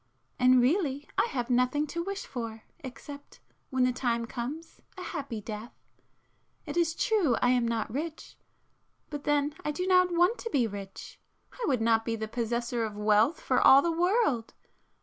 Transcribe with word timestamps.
And 0.39 0.59
really 0.59 1.07
I 1.15 1.25
have 1.25 1.51
nothing 1.51 1.85
to 1.93 2.01
wish 2.03 2.25
for,—except—when 2.25 3.83
the 3.83 3.91
time 3.93 4.25
comes—a 4.25 4.99
happy 5.03 5.41
death. 5.41 5.75
It 6.65 6.75
is 6.75 6.95
true 6.95 7.35
I 7.39 7.49
am 7.51 7.67
not 7.67 7.93
rich,—but 7.93 9.25
then 9.25 9.53
I 9.63 9.69
do 9.69 9.85
not 9.85 10.11
want 10.11 10.39
to 10.39 10.49
be 10.49 10.65
rich. 10.65 11.19
I 11.53 11.63
would 11.67 11.81
not 11.81 12.03
be 12.03 12.15
the 12.15 12.27
possessor 12.27 12.83
of 12.83 12.97
wealth 12.97 13.39
for 13.41 13.61
all 13.61 13.83
the 13.83 13.91
world! 13.91 14.55